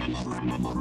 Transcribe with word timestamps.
Estrada. 0.00 0.80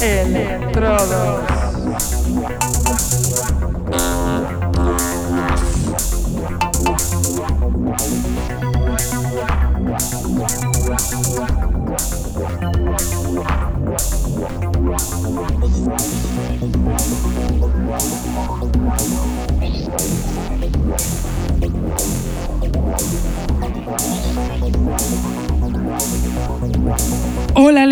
Electrodos. 0.00 1.48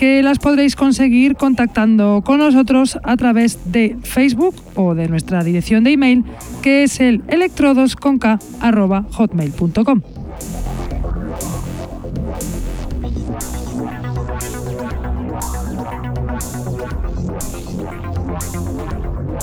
que 0.00 0.22
las 0.22 0.38
podréis 0.38 0.76
conseguir 0.76 1.36
contactando 1.36 2.22
con 2.24 2.38
nosotros 2.38 2.98
a 3.02 3.18
través 3.18 3.70
de 3.70 3.98
Facebook 4.02 4.54
o 4.74 4.94
de 4.94 5.08
nuestra 5.08 5.44
dirección 5.44 5.84
de 5.84 5.90
email 5.90 6.24
que 6.62 6.84
es 6.84 7.00
el 7.00 7.22
electrodosconk.hotmail.com. 7.28 10.00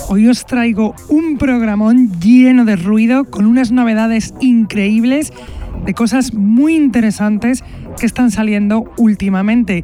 Hoy 0.10 0.28
os 0.28 0.44
traigo 0.48 0.96
un 1.08 1.38
programón 1.38 2.20
lleno 2.20 2.66
de 2.66 2.78
ruido 2.78 3.26
con 3.26 3.46
unas 3.46 3.72
novedades 3.72 4.34
increíbles 4.40 5.32
de 5.86 5.94
cosas 5.94 6.34
muy 6.34 6.76
interesantes 6.76 7.64
que 8.00 8.06
están 8.06 8.32
saliendo 8.32 8.92
últimamente. 8.98 9.84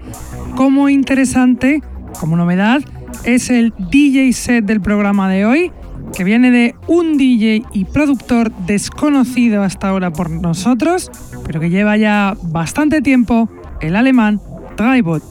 Como 0.55 0.89
interesante, 0.89 1.81
como 2.19 2.37
novedad, 2.37 2.81
es 3.23 3.49
el 3.49 3.73
DJ 3.89 4.33
set 4.33 4.65
del 4.65 4.81
programa 4.81 5.29
de 5.29 5.45
hoy, 5.45 5.71
que 6.15 6.23
viene 6.23 6.51
de 6.51 6.75
un 6.87 7.17
DJ 7.17 7.63
y 7.73 7.85
productor 7.85 8.51
desconocido 8.65 9.63
hasta 9.63 9.89
ahora 9.89 10.11
por 10.11 10.29
nosotros, 10.29 11.11
pero 11.45 11.59
que 11.59 11.69
lleva 11.69 11.97
ya 11.97 12.35
bastante 12.43 13.01
tiempo, 13.01 13.49
el 13.81 13.95
alemán 13.95 14.39
Drybot. 14.77 15.23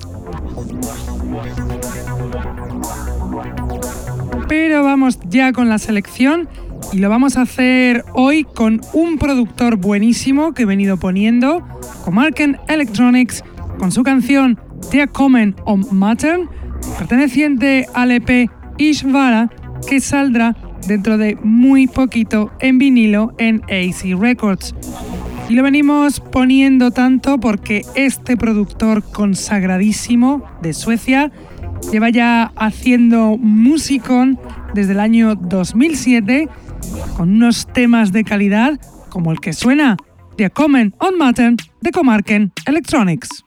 Pero 4.48 4.82
vamos 4.82 5.18
ya 5.28 5.52
con 5.52 5.68
la 5.68 5.78
selección 5.78 6.48
y 6.92 6.98
lo 6.98 7.08
vamos 7.08 7.36
a 7.36 7.42
hacer 7.42 8.04
hoy 8.12 8.44
con 8.44 8.80
un 8.92 9.16
productor 9.16 9.76
buenísimo 9.76 10.52
que 10.52 10.62
he 10.62 10.66
venido 10.66 10.98
poniendo, 10.98 11.66
Comarken 12.04 12.58
Electronics, 12.68 13.42
con 13.78 13.90
su 13.90 14.02
canción 14.02 14.60
The 14.90 15.08
Common 15.08 15.56
on 15.64 15.86
Matter, 15.90 16.40
perteneciente 16.98 17.86
al 17.94 18.10
EP 18.10 18.50
Ishvara, 18.76 19.50
que 19.88 20.00
saldrá 20.00 20.54
dentro 20.86 21.16
de 21.16 21.36
muy 21.42 21.86
poquito 21.86 22.50
en 22.60 22.78
vinilo 22.78 23.32
en 23.38 23.62
AC 23.64 24.18
Records. 24.18 24.74
Y 25.48 25.54
lo 25.54 25.62
venimos 25.62 26.20
poniendo 26.20 26.90
tanto 26.90 27.38
porque 27.38 27.82
este 27.94 28.36
productor 28.36 29.02
consagradísimo 29.02 30.44
de 30.60 30.74
Suecia 30.74 31.32
lleva 31.90 32.10
ya 32.10 32.52
haciendo 32.56 33.36
musicón 33.38 34.38
desde 34.74 34.92
el 34.92 35.00
año 35.00 35.34
2007 35.34 36.48
con 37.16 37.30
unos 37.30 37.66
temas 37.66 38.12
de 38.12 38.24
calidad 38.24 38.80
como 39.08 39.32
el 39.32 39.40
que 39.40 39.52
suena 39.52 39.96
The 40.36 40.50
Common 40.50 40.94
on 40.98 41.18
Matter 41.18 41.54
de 41.80 41.90
Comarken 41.90 42.52
Electronics. 42.66 43.44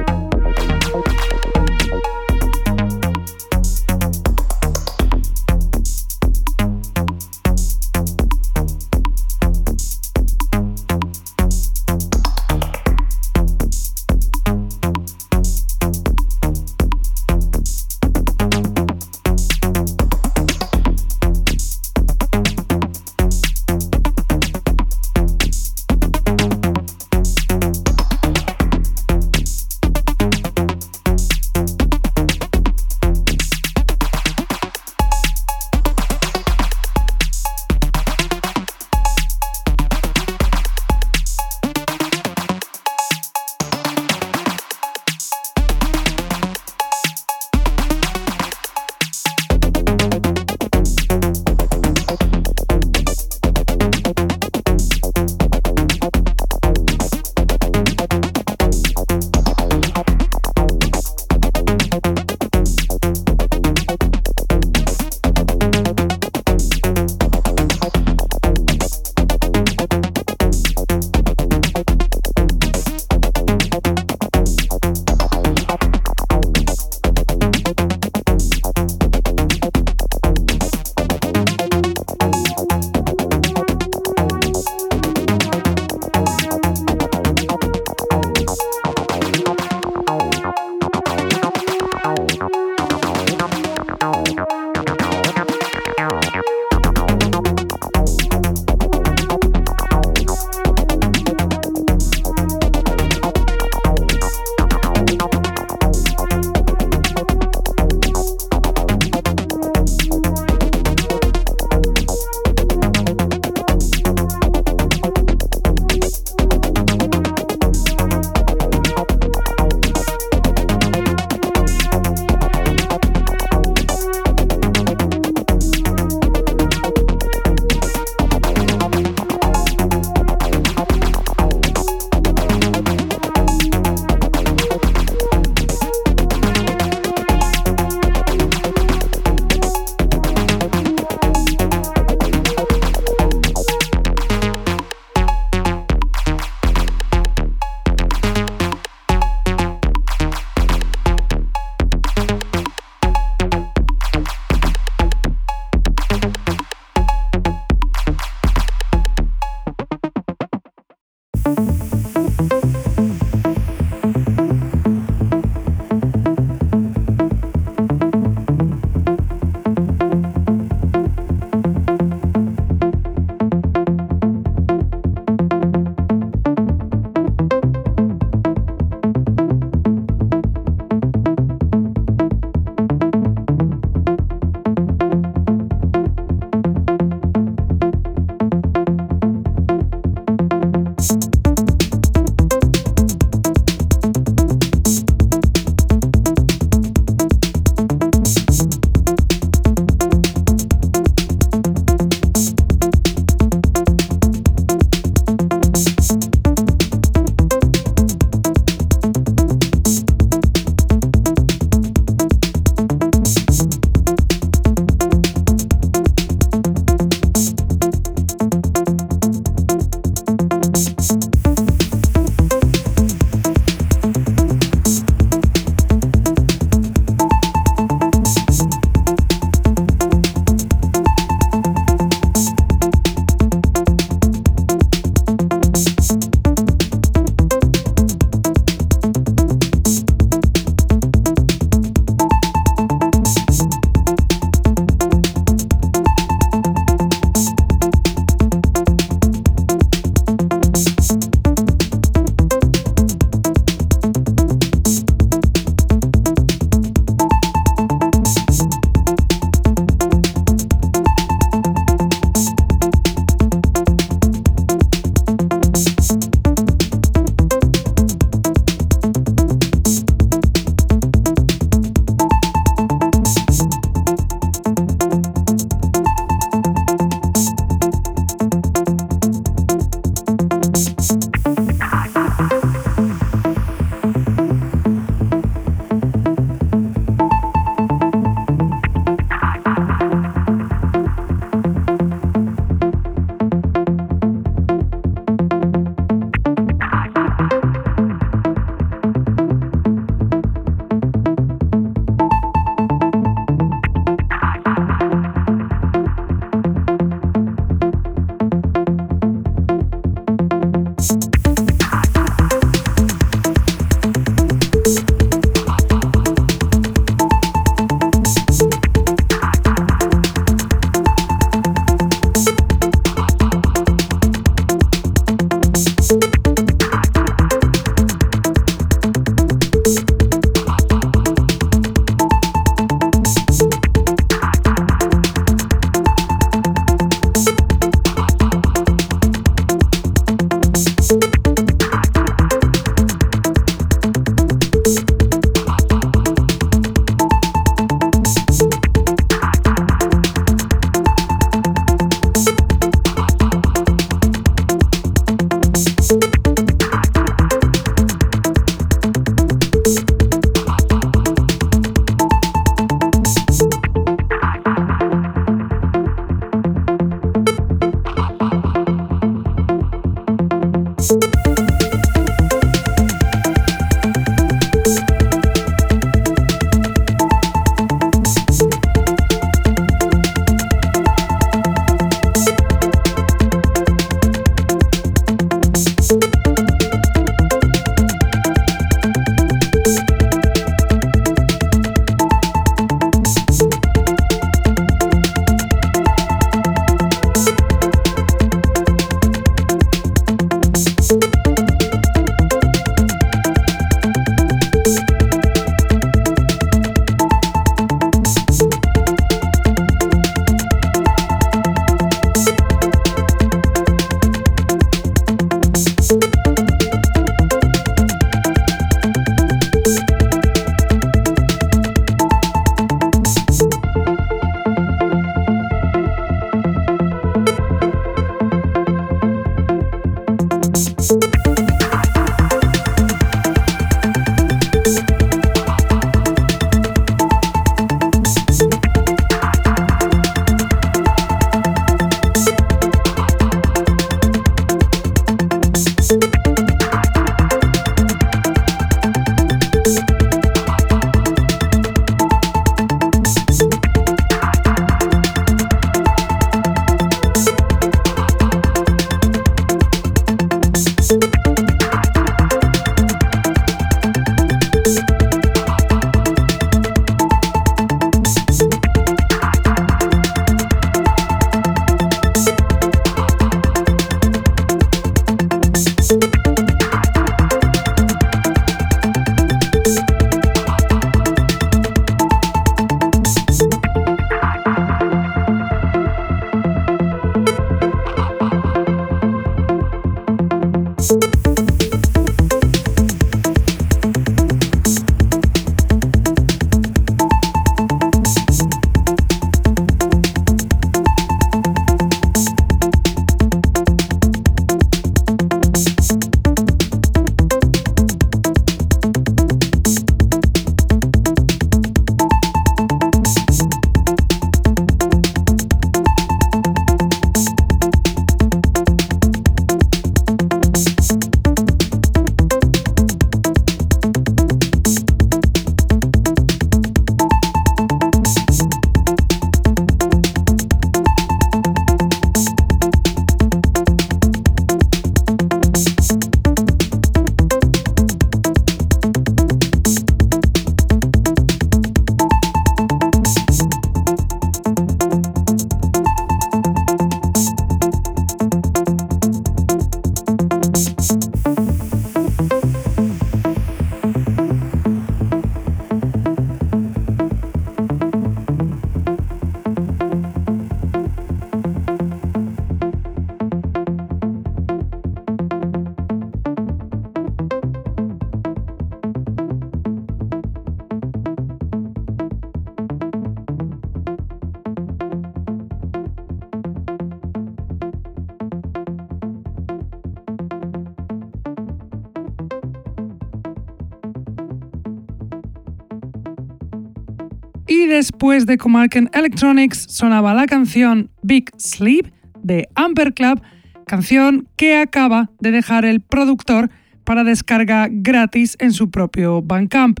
Después 588.28 588.44
de 588.44 588.58
Comarken 588.58 589.08
Electronics 589.14 589.86
sonaba 589.88 590.34
la 590.34 590.44
canción 590.44 591.10
Big 591.22 591.50
Sleep 591.56 592.12
de 592.42 592.68
Amper 592.74 593.14
Club, 593.14 593.40
canción 593.86 594.46
que 594.54 594.76
acaba 594.76 595.30
de 595.40 595.50
dejar 595.50 595.86
el 595.86 596.02
productor 596.02 596.68
para 597.04 597.24
descarga 597.24 597.88
gratis 597.90 598.58
en 598.60 598.74
su 598.74 598.90
propio 598.90 599.40
Bandcamp. 599.40 600.00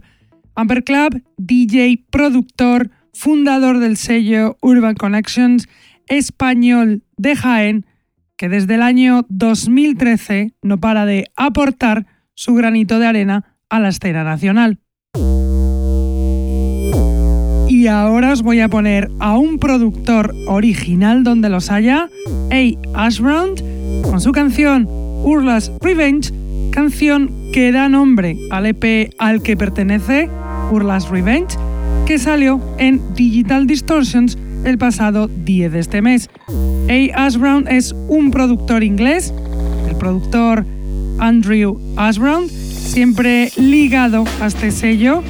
Amper 0.54 0.84
Club, 0.84 1.22
DJ, 1.38 2.04
productor, 2.10 2.90
fundador 3.14 3.78
del 3.78 3.96
sello 3.96 4.58
Urban 4.60 4.94
Connections, 4.94 5.66
español 6.06 7.04
de 7.16 7.34
Jaén, 7.34 7.86
que 8.36 8.50
desde 8.50 8.74
el 8.74 8.82
año 8.82 9.24
2013 9.30 10.52
no 10.60 10.78
para 10.78 11.06
de 11.06 11.30
aportar 11.34 12.04
su 12.34 12.52
granito 12.52 12.98
de 12.98 13.06
arena 13.06 13.56
a 13.70 13.80
la 13.80 13.88
escena 13.88 14.22
nacional. 14.22 14.80
Y 17.78 17.86
ahora 17.86 18.32
os 18.32 18.42
voy 18.42 18.58
a 18.58 18.68
poner 18.68 19.08
a 19.20 19.38
un 19.38 19.60
productor 19.60 20.34
original 20.48 21.22
donde 21.22 21.48
los 21.48 21.70
haya, 21.70 22.10
A. 22.50 23.06
Ashbrand, 23.06 24.02
con 24.02 24.20
su 24.20 24.32
canción 24.32 24.88
Urla's 25.22 25.70
Revenge, 25.80 26.32
canción 26.72 27.30
que 27.52 27.70
da 27.70 27.88
nombre 27.88 28.36
al 28.50 28.66
EP 28.66 29.14
al 29.18 29.42
que 29.42 29.56
pertenece, 29.56 30.28
Urla's 30.72 31.08
Revenge, 31.08 31.56
que 32.04 32.18
salió 32.18 32.60
en 32.78 33.00
Digital 33.14 33.68
Distortions 33.68 34.36
el 34.64 34.76
pasado 34.76 35.28
10 35.28 35.70
de 35.70 35.78
este 35.78 36.02
mes. 36.02 36.30
A. 36.48 37.26
Ashbrown 37.26 37.68
es 37.68 37.94
un 38.08 38.32
productor 38.32 38.82
inglés, 38.82 39.32
el 39.88 39.94
productor 39.94 40.66
Andrew 41.20 41.78
Ashbrown, 41.96 42.48
siempre 42.48 43.52
ligado 43.56 44.24
a 44.40 44.48
este 44.48 44.72
sello, 44.72 45.22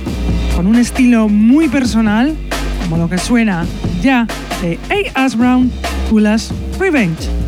con 0.59 0.67
un 0.67 0.75
estilo 0.75 1.29
muy 1.29 1.69
personal, 1.69 2.35
como 2.83 2.97
lo 2.97 3.09
que 3.09 3.17
suena 3.17 3.65
ya 4.03 4.27
de 4.61 4.77
A. 5.15 5.25
Ashbrown, 5.25 5.71
Ulas 6.11 6.53
Revenge. 6.81 7.48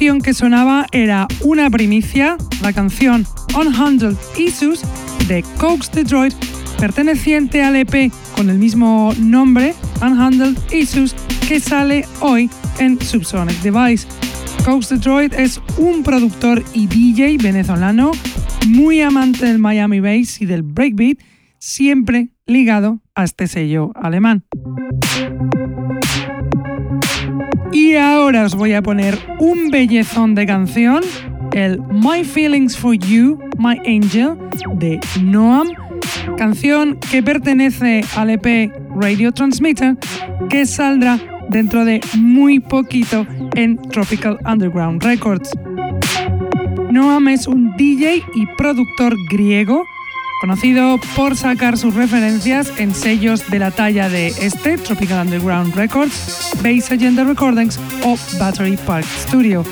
Canción 0.00 0.22
que 0.22 0.32
sonaba 0.32 0.86
era 0.92 1.28
una 1.42 1.68
primicia, 1.68 2.38
la 2.62 2.72
canción 2.72 3.26
Unhandled 3.54 4.16
Issues 4.38 4.80
de 5.28 5.44
Coax 5.58 5.92
Detroit, 5.92 6.32
perteneciente 6.78 7.62
al 7.62 7.76
EP 7.76 8.10
con 8.34 8.48
el 8.48 8.56
mismo 8.56 9.12
nombre, 9.20 9.74
Unhandled 10.00 10.56
Issues, 10.72 11.14
que 11.46 11.60
sale 11.60 12.06
hoy 12.20 12.48
en 12.78 12.98
Subsonic 12.98 13.60
Device. 13.60 14.08
Coax 14.64 14.88
Detroit 14.88 15.34
es 15.34 15.60
un 15.76 16.02
productor 16.02 16.64
y 16.72 16.86
DJ 16.86 17.36
venezolano 17.36 18.12
muy 18.68 19.02
amante 19.02 19.44
del 19.44 19.58
Miami 19.58 20.00
Bass 20.00 20.40
y 20.40 20.46
del 20.46 20.62
breakbeat, 20.62 21.18
siempre 21.58 22.30
ligado 22.46 23.02
a 23.14 23.24
este 23.24 23.46
sello 23.46 23.92
alemán. 23.94 24.44
Y 27.72 27.94
ahora 27.94 28.44
os 28.44 28.54
voy 28.54 28.72
a 28.72 28.82
poner 28.82 29.18
un 29.38 29.70
bellezón 29.70 30.34
de 30.34 30.46
canción, 30.46 31.02
el 31.52 31.80
My 31.90 32.24
Feelings 32.24 32.76
for 32.76 32.94
You, 32.94 33.38
My 33.58 33.78
Angel, 33.86 34.36
de 34.74 34.98
Noam, 35.22 35.68
canción 36.36 36.98
que 37.10 37.22
pertenece 37.22 38.02
al 38.16 38.30
EP 38.30 38.72
Radio 38.96 39.32
Transmitter, 39.32 39.96
que 40.48 40.66
saldrá 40.66 41.18
dentro 41.48 41.84
de 41.84 42.00
muy 42.18 42.58
poquito 42.58 43.26
en 43.54 43.76
Tropical 43.76 44.38
Underground 44.44 45.02
Records. 45.02 45.50
Noam 46.90 47.28
es 47.28 47.46
un 47.46 47.76
DJ 47.76 48.24
y 48.34 48.46
productor 48.56 49.14
griego 49.30 49.84
conocido 50.40 50.98
por 51.14 51.36
sacar 51.36 51.76
sus 51.76 51.94
referencias 51.94 52.72
en 52.78 52.94
sellos 52.94 53.48
de 53.50 53.58
la 53.58 53.70
talla 53.70 54.08
de 54.08 54.28
este, 54.28 54.78
Tropical 54.78 55.26
Underground 55.26 55.74
Records, 55.74 56.52
Base 56.56 56.94
Agenda 56.94 57.24
Recordings 57.24 57.78
o 58.04 58.16
Battery 58.38 58.76
Park 58.78 59.06
Studio. 59.28 59.64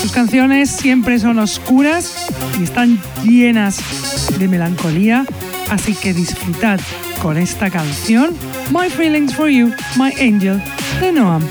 Sus 0.00 0.12
canciones 0.12 0.70
siempre 0.70 1.18
son 1.18 1.38
oscuras 1.38 2.28
y 2.58 2.64
están 2.64 2.98
llenas 3.24 3.78
de 4.38 4.48
melancolía, 4.48 5.26
así 5.70 5.94
que 5.94 6.14
disfrutad 6.14 6.80
con 7.20 7.36
esta 7.36 7.70
canción, 7.70 8.34
My 8.70 8.88
Feelings 8.88 9.34
for 9.34 9.48
You, 9.48 9.72
My 9.96 10.12
Angel, 10.18 10.62
de 11.00 11.12
Noam. 11.12 11.42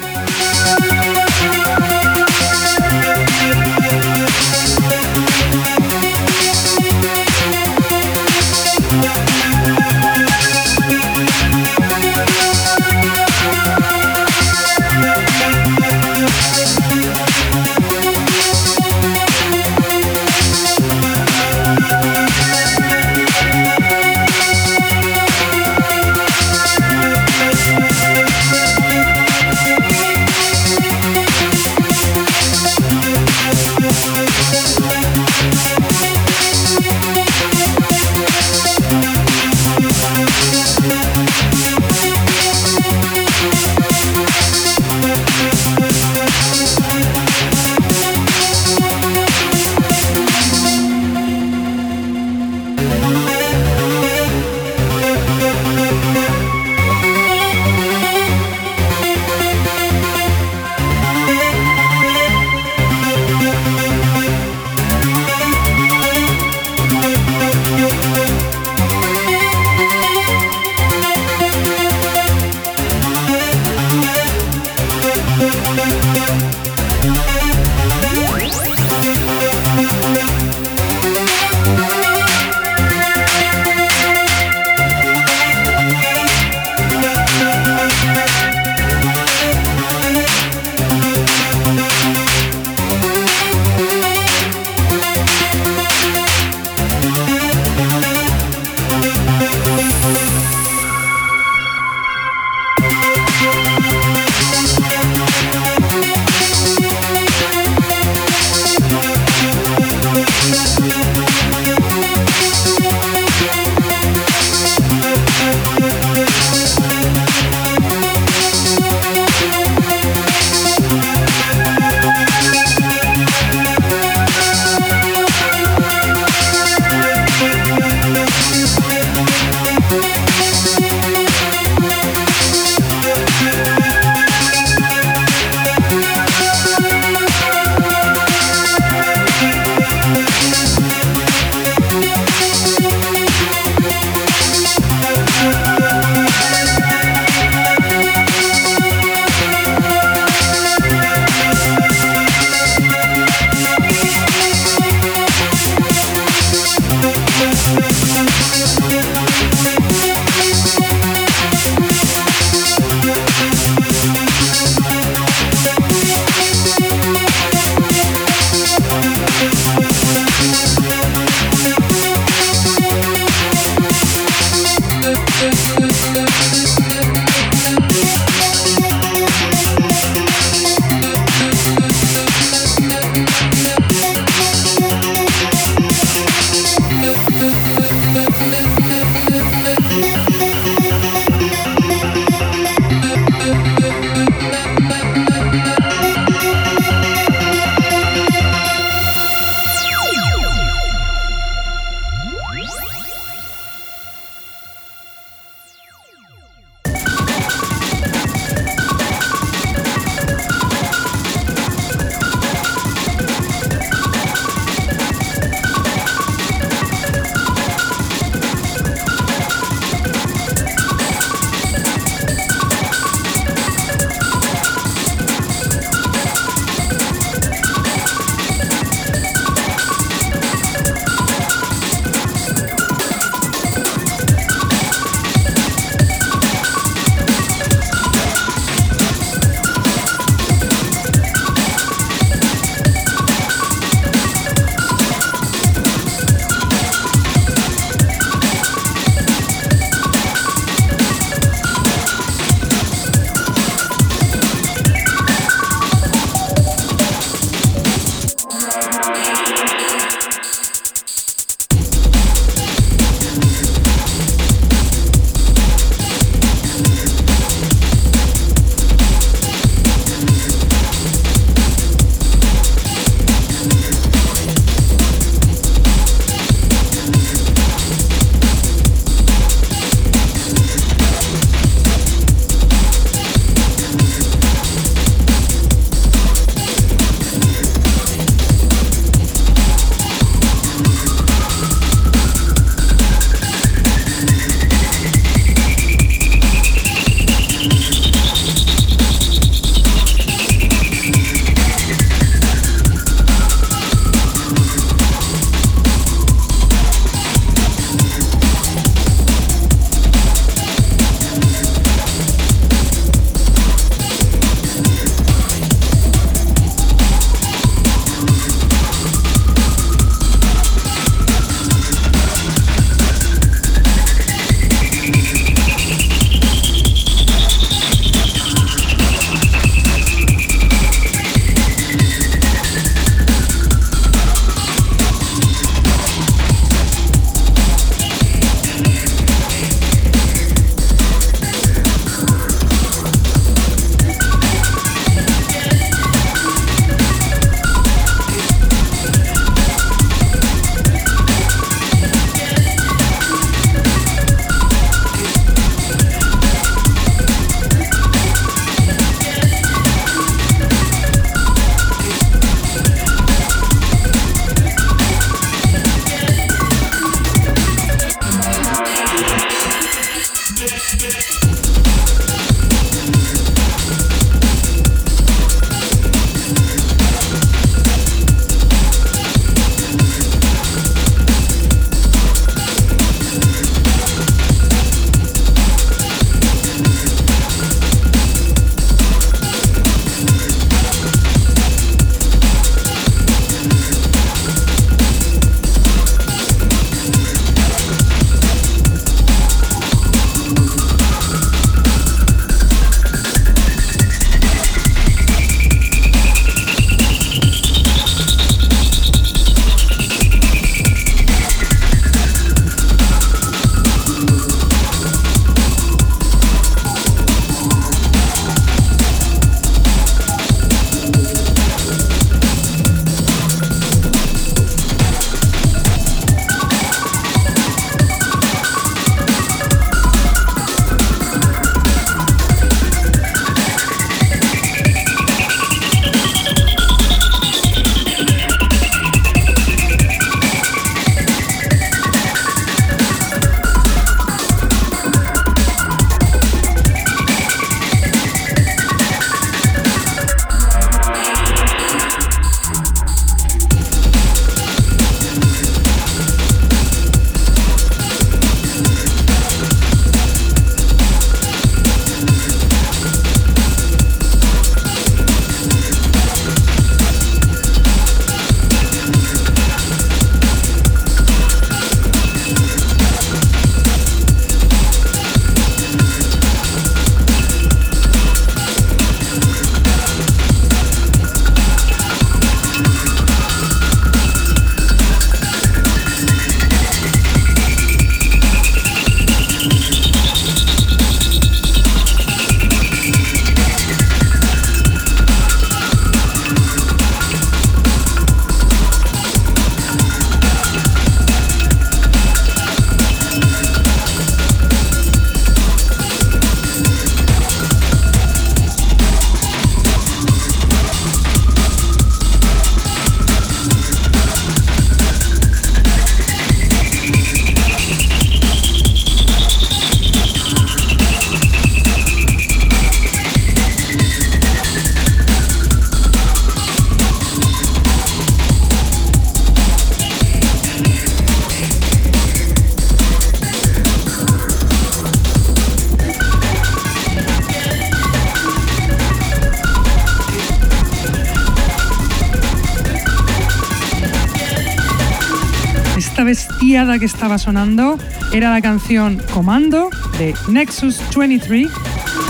Que 546.85 547.05
estaba 547.05 547.39
sonando 547.39 547.97
era 548.31 548.51
la 548.51 548.61
canción 548.61 549.19
Comando 549.33 549.89
de 550.19 550.35
Nexus 550.47 551.01
23, 551.17 551.67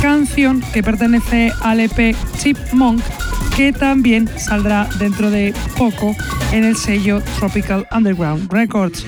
canción 0.01 0.63
que 0.73 0.81
pertenece 0.81 1.51
al 1.61 1.81
EP 1.81 2.15
Chipmunk 2.37 3.03
que 3.55 3.73
también 3.73 4.29
saldrá 4.39 4.87
dentro 4.97 5.29
de 5.29 5.53
poco 5.77 6.15
en 6.53 6.63
el 6.63 6.77
sello 6.77 7.21
Tropical 7.37 7.85
Underground 7.91 8.51
Records. 8.51 9.05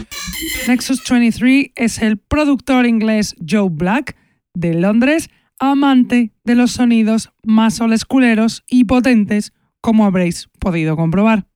Nexus 0.67 1.01
23 1.09 1.71
es 1.75 2.01
el 2.01 2.17
productor 2.17 2.85
inglés 2.85 3.33
Joe 3.47 3.69
Black 3.71 4.17
de 4.53 4.73
Londres, 4.73 5.29
amante 5.59 6.33
de 6.43 6.55
los 6.55 6.71
sonidos 6.71 7.31
más 7.43 7.79
olesculeros 7.79 8.65
y 8.69 8.83
potentes, 8.83 9.53
como 9.79 10.05
habréis 10.05 10.49
podido 10.59 10.97
comprobar. 10.97 11.47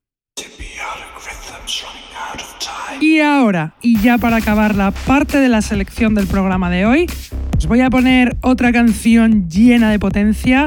Y 3.02 3.20
ahora, 3.20 3.74
y 3.82 3.99
ya 3.99 4.20
para 4.20 4.38
acabar 4.38 4.76
la 4.76 4.91
parte 4.91 5.39
de 5.39 5.49
la 5.49 5.64
selección 5.64 6.14
del 6.14 6.28
programa 6.28 6.70
de 6.70 6.86
hoy, 6.86 7.08
os 7.58 7.66
voy 7.66 7.82
a 7.82 7.89
poner 7.89 8.38
otra 8.41 8.72
canción 8.72 9.49
llena 9.49 9.89
de 9.89 9.97
potencia, 9.97 10.66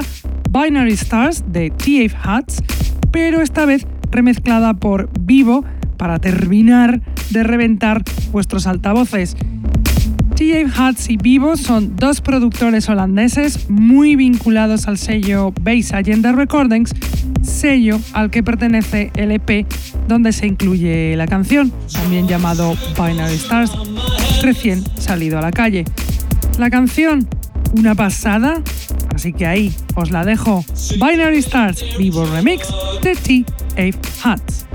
Binary 0.51 0.91
Stars 0.91 1.45
de 1.47 1.69
TF 1.69 2.13
Hats, 2.21 2.61
pero 3.09 3.41
esta 3.41 3.65
vez 3.65 3.87
remezclada 4.11 4.73
por 4.73 5.09
Vivo 5.17 5.63
para 5.95 6.19
terminar 6.19 6.99
de 7.29 7.43
reventar 7.43 8.03
vuestros 8.33 8.67
altavoces. 8.67 9.37
TF 10.35 10.77
Hats 10.77 11.09
y 11.09 11.15
Vivo 11.15 11.55
son 11.55 11.95
dos 11.95 12.19
productores 12.19 12.89
holandeses 12.89 13.69
muy 13.69 14.17
vinculados 14.17 14.89
al 14.89 14.97
sello 14.97 15.53
Base 15.61 15.95
Agenda 15.95 16.33
Recordings, 16.33 16.91
sello 17.45 17.99
al 18.13 18.29
que 18.29 18.43
pertenece 18.43 19.11
el 19.15 19.31
EP 19.31 19.65
donde 20.07 20.31
se 20.33 20.47
incluye 20.47 21.15
la 21.15 21.27
canción, 21.27 21.71
también 21.91 22.27
llamado 22.27 22.75
Binary 22.95 23.35
Stars, 23.35 23.71
recién 24.41 24.83
salido 24.99 25.39
a 25.39 25.41
la 25.41 25.51
calle. 25.51 25.85
La 26.57 26.69
canción, 26.69 27.27
una 27.77 27.95
pasada, 27.95 28.61
así 29.13 29.33
que 29.33 29.45
ahí 29.45 29.73
os 29.95 30.11
la 30.11 30.23
dejo. 30.23 30.63
Binary 30.93 31.39
Stars 31.39 31.83
Vivo 31.97 32.25
Remix 32.25 32.67
de 33.01 33.15
TF 33.15 34.25
Hats. 34.25 34.65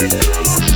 Müzik 0.00 0.67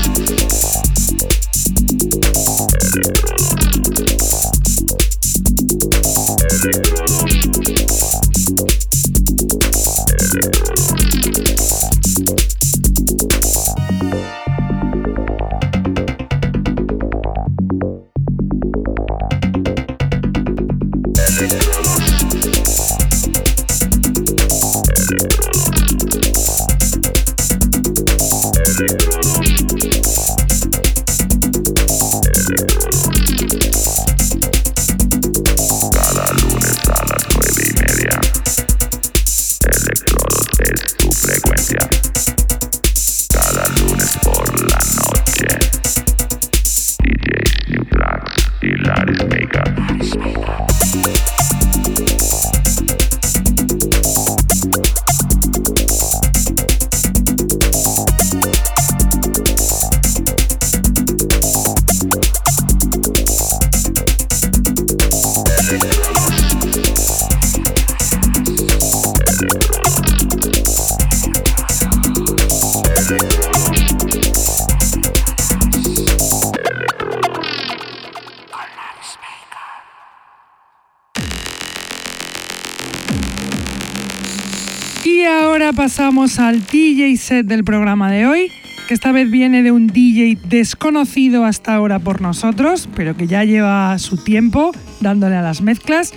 al 86.38 86.64
DJ 86.64 87.16
set 87.16 87.46
del 87.46 87.64
programa 87.64 88.10
de 88.10 88.26
hoy, 88.26 88.52
que 88.86 88.94
esta 88.94 89.12
vez 89.12 89.30
viene 89.30 89.62
de 89.62 89.72
un 89.72 89.86
DJ 89.86 90.38
desconocido 90.48 91.44
hasta 91.44 91.74
ahora 91.74 91.98
por 91.98 92.20
nosotros, 92.20 92.88
pero 92.94 93.16
que 93.16 93.26
ya 93.26 93.44
lleva 93.44 93.98
su 93.98 94.16
tiempo 94.16 94.72
dándole 95.00 95.36
a 95.36 95.42
las 95.42 95.62
mezclas. 95.62 96.12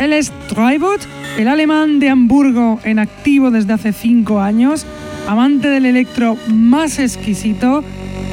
Él 0.00 0.12
es 0.12 0.32
Tribot, 0.48 1.06
el 1.38 1.48
alemán 1.48 2.00
de 2.00 2.10
Hamburgo 2.10 2.80
en 2.84 2.98
activo 2.98 3.50
desde 3.50 3.72
hace 3.72 3.92
5 3.92 4.40
años, 4.40 4.86
amante 5.28 5.68
del 5.68 5.86
electro 5.86 6.36
más 6.48 6.98
exquisito, 6.98 7.84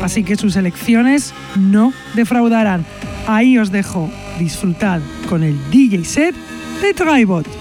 así 0.02 0.24
que 0.24 0.36
sus 0.36 0.56
elecciones 0.56 1.34
no 1.58 1.94
defraudarán. 2.16 2.86
Ahí 3.28 3.58
os 3.58 3.72
dejo 3.72 4.10
disfrutar 4.40 5.02
con 5.30 5.44
el 5.44 5.58
DJ 5.72 6.04
set 6.04 6.36
de 6.82 6.94
Tribot. 6.94 7.61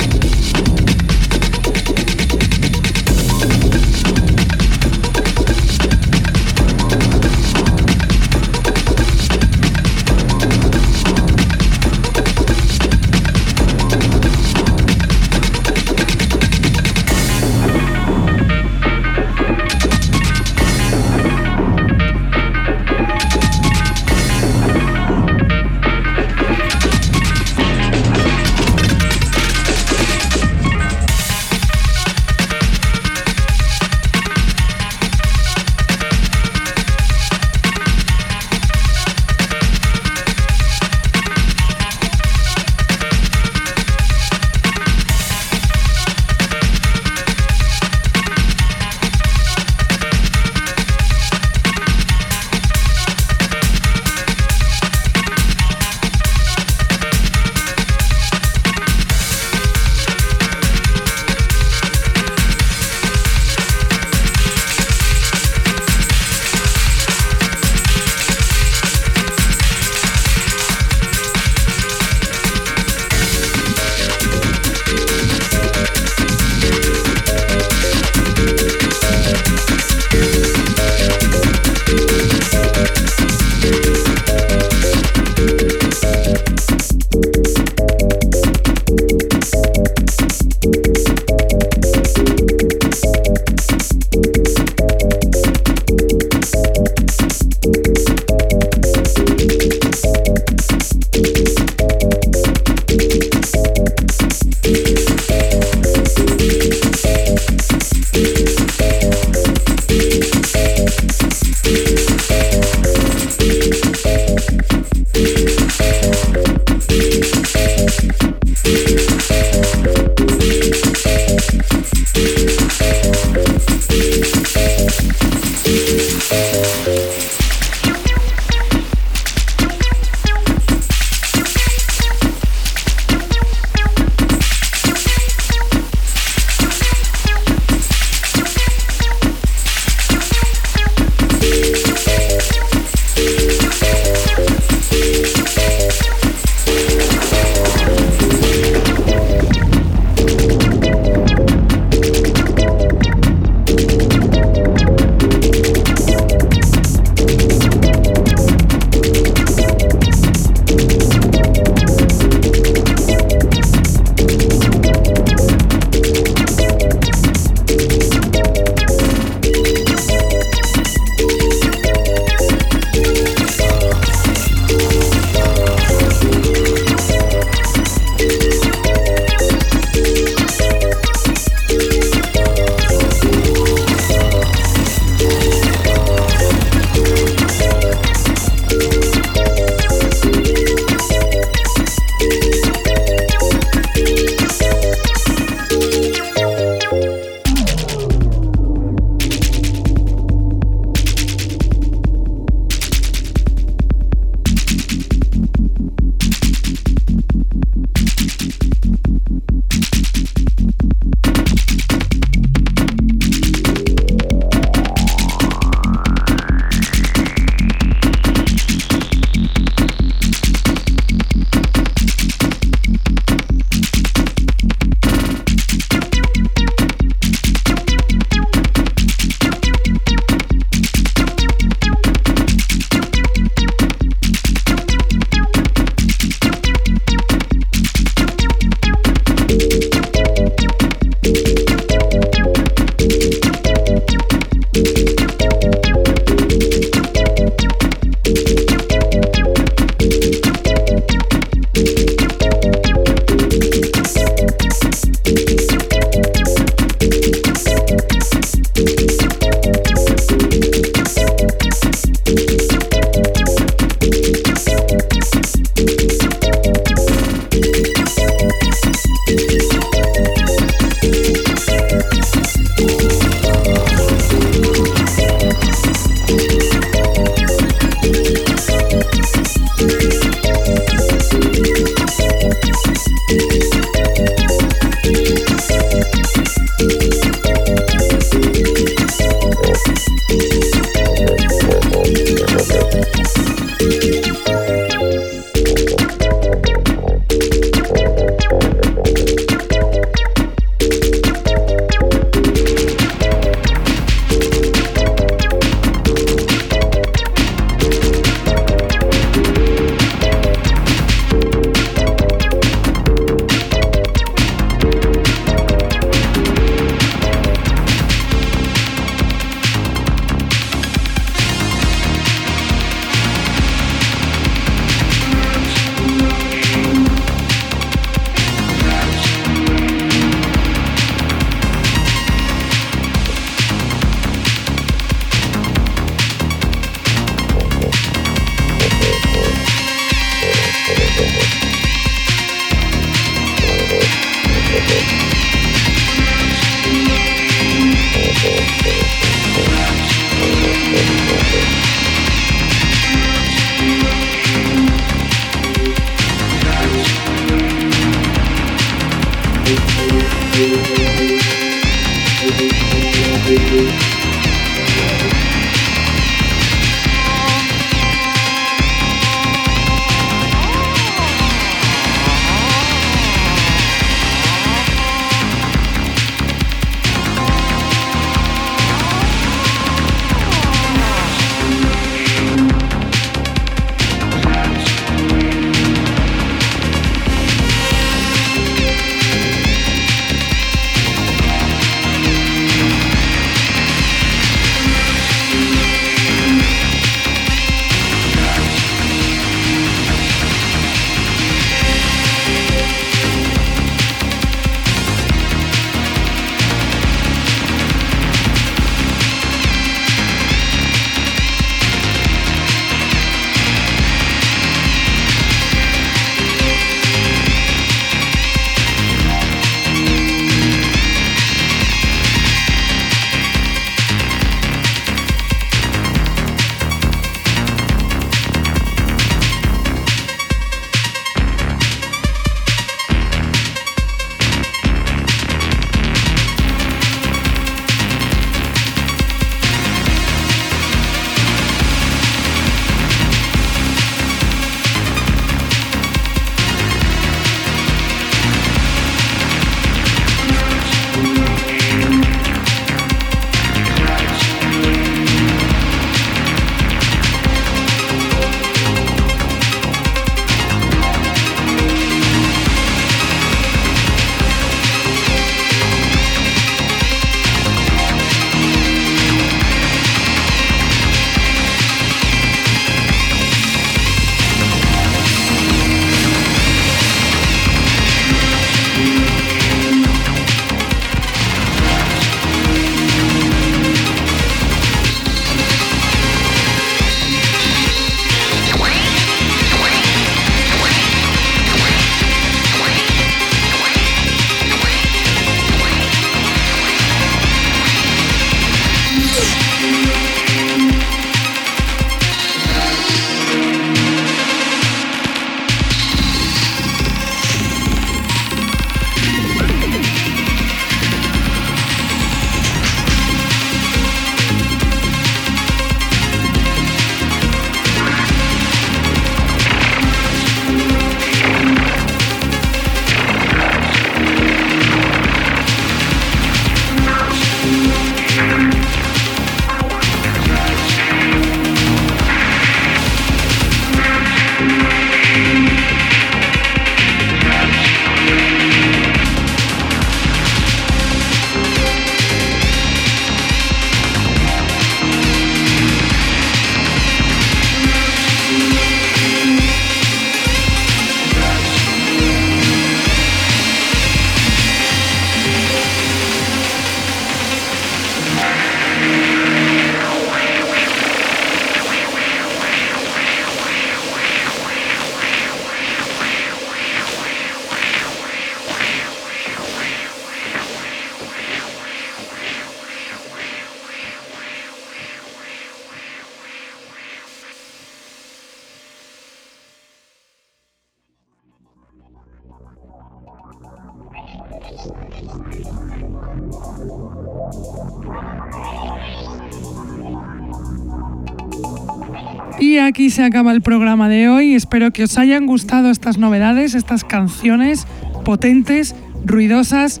se 593.14 593.22
acaba 593.22 593.52
el 593.52 593.62
programa 593.62 594.08
de 594.08 594.28
hoy. 594.28 594.54
Espero 594.54 594.90
que 594.90 595.04
os 595.04 595.16
hayan 595.18 595.46
gustado 595.46 595.88
estas 595.90 596.18
novedades, 596.18 596.74
estas 596.74 597.04
canciones 597.04 597.86
potentes, 598.24 598.96
ruidosas, 599.24 600.00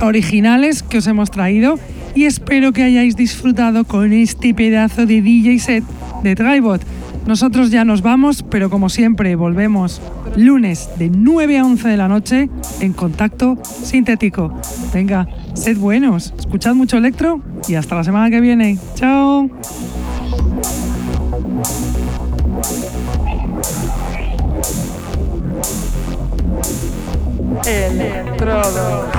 originales 0.00 0.82
que 0.82 0.98
os 0.98 1.06
hemos 1.06 1.30
traído. 1.30 1.78
Y 2.16 2.24
espero 2.24 2.72
que 2.72 2.82
hayáis 2.82 3.14
disfrutado 3.14 3.84
con 3.84 4.12
este 4.12 4.54
pedazo 4.54 5.06
de 5.06 5.22
DJ 5.22 5.60
set 5.60 5.84
de 6.24 6.34
Tribot. 6.34 6.84
Nosotros 7.28 7.70
ya 7.70 7.84
nos 7.84 8.02
vamos, 8.02 8.42
pero 8.42 8.70
como 8.70 8.88
siempre 8.88 9.36
volvemos 9.36 10.02
lunes 10.36 10.90
de 10.98 11.10
9 11.10 11.58
a 11.58 11.64
11 11.64 11.88
de 11.88 11.96
la 11.96 12.08
noche 12.08 12.50
en 12.80 12.92
contacto 12.92 13.56
sintético. 13.64 14.52
Venga, 14.92 15.28
sed 15.54 15.78
buenos, 15.78 16.34
escuchad 16.36 16.74
mucho 16.74 16.96
electro 16.96 17.40
y 17.68 17.76
hasta 17.76 17.94
la 17.94 18.02
semana 18.02 18.30
que 18.30 18.40
viene. 18.40 18.78
Chao. 18.96 19.48
No. 28.46 29.15